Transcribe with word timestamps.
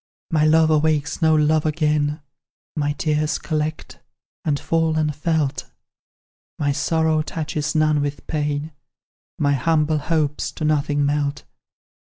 "My 0.31 0.45
love 0.45 0.71
awakes 0.71 1.21
no 1.21 1.35
love 1.35 1.63
again, 1.63 2.21
My 2.75 2.93
tears 2.93 3.37
collect, 3.37 3.99
and 4.43 4.59
fall 4.59 4.97
unfelt; 4.97 5.69
My 6.57 6.71
sorrow 6.71 7.21
touches 7.21 7.75
none 7.75 8.01
with 8.01 8.25
pain, 8.25 8.71
My 9.37 9.53
humble 9.53 9.99
hopes 9.99 10.51
to 10.53 10.65
nothing 10.65 11.05
melt. 11.05 11.43